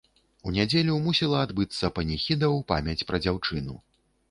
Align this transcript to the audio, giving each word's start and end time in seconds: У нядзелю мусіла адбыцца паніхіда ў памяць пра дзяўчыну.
У 0.47 0.53
нядзелю 0.53 0.95
мусіла 1.07 1.43
адбыцца 1.49 1.93
паніхіда 1.99 2.45
ў 2.57 2.59
памяць 2.75 3.07
пра 3.13 3.23
дзяўчыну. 3.27 3.81